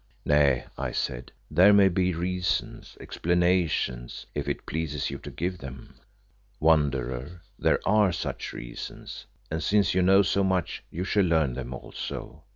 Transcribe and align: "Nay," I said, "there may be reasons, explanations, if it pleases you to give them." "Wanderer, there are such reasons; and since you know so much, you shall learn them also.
"Nay," 0.25 0.65
I 0.79 0.93
said, 0.93 1.31
"there 1.51 1.73
may 1.73 1.87
be 1.87 2.15
reasons, 2.15 2.97
explanations, 2.99 4.25
if 4.33 4.49
it 4.49 4.65
pleases 4.65 5.11
you 5.11 5.19
to 5.19 5.29
give 5.29 5.59
them." 5.59 5.93
"Wanderer, 6.59 7.41
there 7.59 7.79
are 7.85 8.11
such 8.11 8.51
reasons; 8.51 9.27
and 9.51 9.61
since 9.61 9.93
you 9.93 10.01
know 10.01 10.23
so 10.23 10.43
much, 10.43 10.83
you 10.89 11.03
shall 11.03 11.25
learn 11.25 11.53
them 11.53 11.71
also. 11.71 12.41